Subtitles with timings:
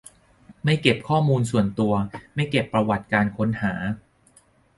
[0.63, 1.93] ไม่เก็บข้อมูลส่วนตัว
[2.35, 3.73] ไม่เก็บประวัติการค้นหา